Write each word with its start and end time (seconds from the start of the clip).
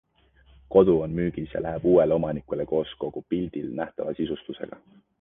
Kodu 0.75 0.95
on 1.01 1.13
müügis 1.19 1.53
ja 1.57 1.61
läheb 1.67 1.87
uuele 1.93 2.17
omanikule 2.19 2.67
koos 2.75 2.97
kogu 3.07 3.27
pildil 3.35 3.73
nähtava 3.85 4.19
sisustusega. 4.23 4.87